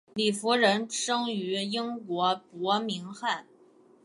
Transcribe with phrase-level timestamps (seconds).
[0.15, 3.45] 李福仁生于英国伯明翰。